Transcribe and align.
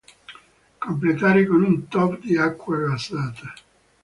Completare 0.79 1.45
con 1.45 1.61
un 1.63 1.87
top 1.87 2.21
di 2.21 2.35
acqua 2.35 2.75
gassata. 2.75 3.53